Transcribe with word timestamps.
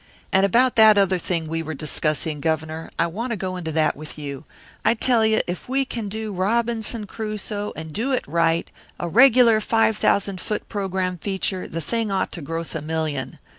"And 0.31 0.47
about 0.47 0.77
that 0.77 0.97
other 0.97 1.19
thing 1.19 1.45
we 1.45 1.61
were 1.61 1.75
discussing, 1.75 2.39
Governor, 2.41 2.89
I 2.97 3.05
want 3.05 3.29
to 3.33 3.37
go 3.37 3.55
into 3.55 3.71
that 3.73 3.95
with 3.95 4.17
you. 4.17 4.45
I 4.83 4.95
tell 4.95 5.23
you 5.23 5.41
if 5.45 5.69
we 5.69 5.85
can 5.85 6.09
do 6.09 6.33
Robinson 6.33 7.05
Crusoe, 7.05 7.71
and 7.75 7.93
do 7.93 8.11
it 8.11 8.25
right, 8.27 8.67
a 8.99 9.07
regular 9.07 9.61
five 9.61 9.95
thousand 9.97 10.41
foot 10.41 10.67
program 10.67 11.19
feature, 11.19 11.67
the 11.67 11.81
thing 11.81 12.09
ought 12.09 12.31
to 12.31 12.41
gross 12.41 12.73
a 12.73 12.81
million. 12.81 13.37